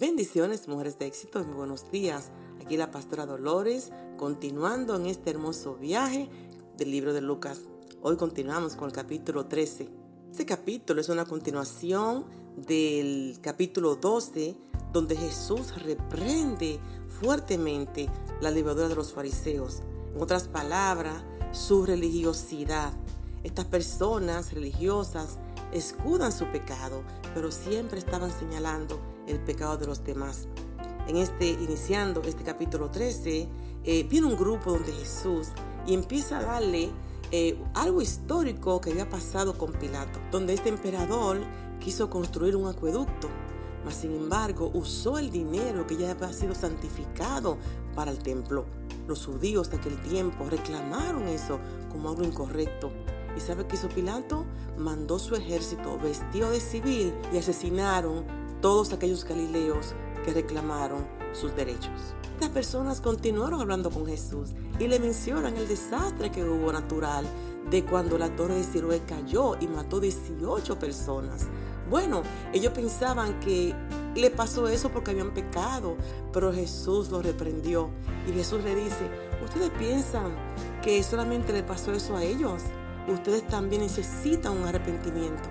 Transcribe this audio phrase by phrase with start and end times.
[0.00, 2.30] Bendiciones, mujeres de éxito, muy buenos días.
[2.58, 6.30] Aquí la pastora Dolores, continuando en este hermoso viaje
[6.78, 7.64] del libro de Lucas.
[8.00, 9.90] Hoy continuamos con el capítulo 13.
[10.30, 12.24] Este capítulo es una continuación
[12.56, 14.56] del capítulo 12,
[14.90, 16.80] donde Jesús reprende
[17.20, 18.08] fuertemente
[18.40, 19.82] la levadura de los fariseos.
[20.14, 21.22] En otras palabras,
[21.52, 22.94] su religiosidad.
[23.44, 25.36] Estas personas religiosas
[25.72, 27.02] escudan su pecado,
[27.34, 30.48] pero siempre estaban señalando el pecado de los demás.
[31.06, 33.48] En este, iniciando este capítulo 13,
[33.84, 35.48] eh, viene un grupo donde Jesús
[35.86, 36.90] y empieza a darle
[37.32, 41.38] eh, algo histórico que había pasado con Pilato, donde este emperador
[41.78, 43.28] quiso construir un acueducto,
[43.84, 47.56] mas sin embargo usó el dinero que ya había sido santificado
[47.94, 48.66] para el templo.
[49.08, 51.58] Los judíos de aquel tiempo reclamaron eso
[51.90, 52.92] como algo incorrecto
[53.36, 54.44] ¿Y sabe qué hizo Pilato?
[54.76, 58.24] Mandó su ejército vestido de civil y asesinaron
[58.60, 59.94] todos aquellos galileos
[60.24, 62.14] que reclamaron sus derechos.
[62.34, 67.26] Estas personas continuaron hablando con Jesús y le mencionan el desastre que hubo natural
[67.70, 71.46] de cuando la torre de Siloé cayó y mató 18 personas.
[71.88, 73.74] Bueno, ellos pensaban que
[74.14, 75.96] le pasó eso porque habían pecado,
[76.32, 77.90] pero Jesús los reprendió
[78.26, 79.10] y Jesús le dice,
[79.44, 80.34] ¿ustedes piensan
[80.82, 82.62] que solamente le pasó eso a ellos?
[83.08, 85.48] Ustedes también necesitan un arrepentimiento.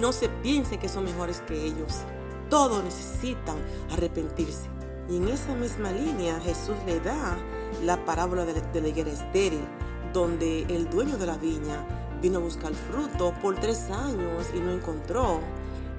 [0.00, 2.00] No se piensen que son mejores que ellos.
[2.48, 3.56] Todos necesitan
[3.90, 4.68] arrepentirse.
[5.08, 7.36] Y en esa misma línea Jesús le da
[7.82, 9.64] la parábola de la, higuera estéril,
[10.12, 11.86] donde el dueño de la viña
[12.20, 15.40] vino a buscar fruto por tres años y no encontró.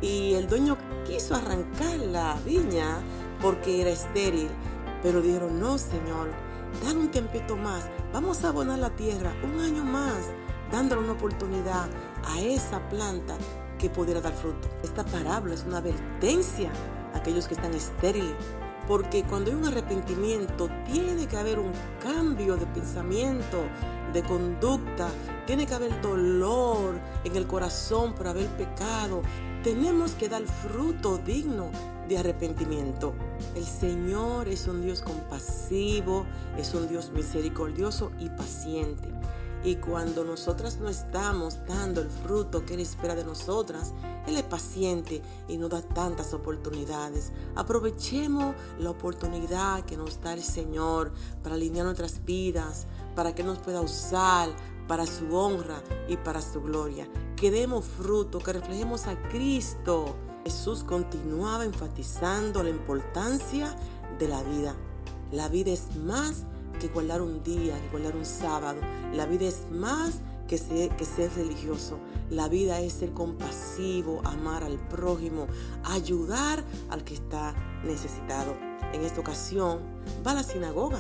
[0.02, 3.00] Y el dueño quiso arrancar la viña
[3.42, 4.50] porque era estéril.
[5.02, 6.30] Pero dijeron, no, Señor,
[6.84, 7.90] dan un tiempito más.
[8.14, 10.34] Vamos a abonar la tierra un año más
[10.84, 11.88] dándole una oportunidad
[12.26, 13.38] a esa planta
[13.80, 14.68] que pudiera dar fruto.
[14.84, 16.72] Esta parábola es una advertencia
[17.14, 18.34] a aquellos que están estériles,
[18.86, 23.64] porque cuando hay un arrepentimiento tiene que haber un cambio de pensamiento,
[24.12, 25.08] de conducta,
[25.48, 29.22] tiene que haber dolor en el corazón por haber pecado.
[29.64, 31.72] Tenemos que dar fruto digno
[32.10, 33.14] de arrepentimiento.
[33.56, 36.26] El Señor es un Dios compasivo,
[36.58, 39.23] es un Dios misericordioso y paciente.
[39.64, 43.94] Y cuando nosotras no estamos dando el fruto que Él espera de nosotras,
[44.28, 47.32] Él es paciente y nos da tantas oportunidades.
[47.56, 53.60] Aprovechemos la oportunidad que nos da el Señor para alinear nuestras vidas, para que nos
[53.60, 54.50] pueda usar
[54.88, 57.08] para su honra y para su gloria.
[57.38, 60.14] Que demos fruto, que reflejemos a Cristo.
[60.44, 63.74] Jesús continuaba enfatizando la importancia
[64.20, 64.76] de la vida.
[65.32, 66.44] La vida es más
[66.88, 68.82] que guardar un día, que guardar un sábado.
[69.14, 71.98] La vida es más que ser, que ser religioso.
[72.30, 75.48] La vida es ser compasivo, amar al prójimo,
[75.86, 77.54] ayudar al que está
[77.86, 78.56] necesitado.
[78.92, 79.80] En esta ocasión
[80.26, 81.00] va a la sinagoga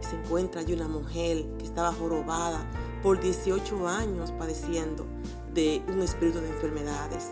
[0.00, 2.64] y se encuentra allí una mujer que estaba jorobada
[3.02, 5.04] por 18 años padeciendo
[5.52, 7.30] de un espíritu de enfermedades.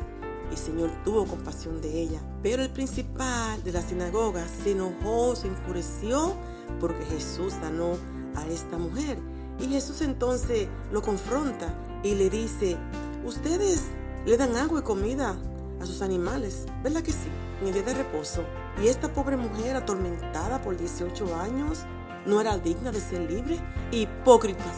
[0.53, 2.21] El Señor tuvo compasión de ella.
[2.43, 6.35] Pero el principal de la sinagoga se enojó, se enfureció
[6.79, 7.97] porque Jesús sanó
[8.37, 9.17] a esta mujer.
[9.59, 12.77] Y Jesús entonces lo confronta y le dice,
[13.25, 13.85] ustedes
[14.27, 15.37] le dan agua y comida
[15.81, 17.31] a sus animales, ¿verdad que sí?
[17.63, 18.45] En el día de reposo.
[18.83, 21.87] Y esta pobre mujer atormentada por 18 años
[22.27, 23.59] no era digna de ser libre.
[23.91, 24.77] Hipócritas.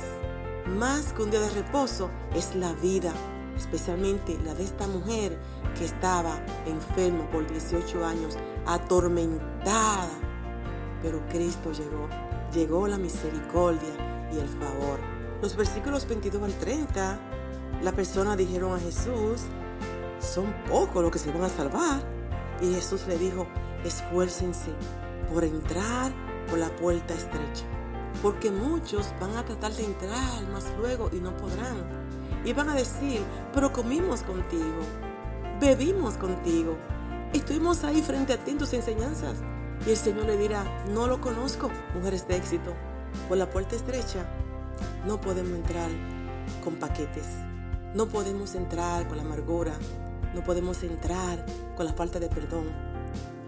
[0.78, 3.12] Más que un día de reposo es la vida,
[3.56, 5.38] especialmente la de esta mujer
[5.78, 10.08] que estaba enferma por 18 años, atormentada
[11.04, 12.08] pero Cristo llegó,
[12.54, 14.98] llegó la misericordia y el favor.
[15.42, 17.18] Los versículos 22 al 30,
[17.82, 19.42] la persona dijeron a Jesús,
[20.18, 22.00] son pocos los que se van a salvar.
[22.62, 23.46] Y Jesús le dijo,
[23.84, 24.70] esfuércense
[25.30, 26.10] por entrar
[26.48, 27.66] por la puerta estrecha,
[28.22, 31.84] porque muchos van a tratar de entrar más luego y no podrán.
[32.44, 33.22] Y van a decir,
[33.52, 34.82] pero comimos contigo,
[35.60, 36.76] bebimos contigo,
[37.32, 39.38] estuvimos ahí frente a ti en tus enseñanzas.
[39.86, 42.74] Y el Señor le dirá, no lo conozco, mujeres de éxito.
[43.28, 44.26] Por la puerta estrecha
[45.06, 45.90] no podemos entrar
[46.62, 47.26] con paquetes.
[47.94, 49.72] No podemos entrar con la amargura.
[50.34, 51.44] No podemos entrar
[51.76, 52.66] con la falta de perdón.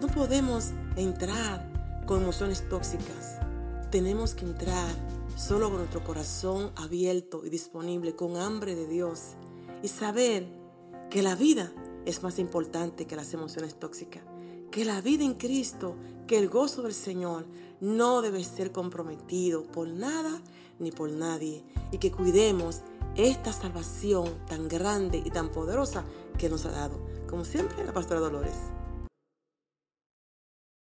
[0.01, 1.65] No podemos entrar
[2.07, 3.39] con emociones tóxicas.
[3.91, 4.89] Tenemos que entrar
[5.37, 9.37] solo con nuestro corazón abierto y disponible, con hambre de Dios.
[9.83, 10.49] Y saber
[11.11, 11.73] que la vida
[12.05, 14.25] es más importante que las emociones tóxicas
[14.77, 15.97] que la vida en Cristo,
[16.27, 17.47] que el gozo del Señor
[17.81, 20.43] no debe ser comprometido por nada
[20.79, 22.83] ni por nadie y que cuidemos
[23.15, 26.05] esta salvación tan grande y tan poderosa
[26.37, 27.01] que nos ha dado.
[27.27, 28.76] Como siempre, la pastora Dolores.